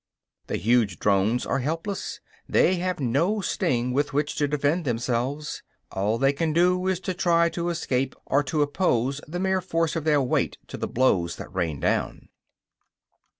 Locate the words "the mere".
9.27-9.61